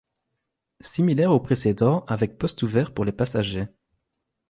Similaire 0.79 1.29
au 1.31 1.39
précédent 1.39 2.05
avec 2.07 2.39
poste 2.39 2.63
ouvert 2.63 2.91
pour 2.91 3.05
les 3.05 3.11
passagers. 3.11 3.67